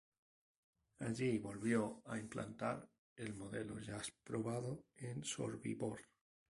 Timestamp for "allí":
1.07-1.37